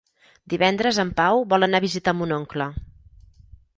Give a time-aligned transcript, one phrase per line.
[0.53, 2.71] Divendres en Pau vol anar a visitar mon oncle.